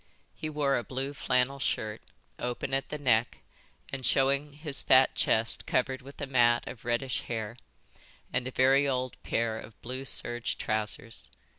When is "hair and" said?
7.27-8.47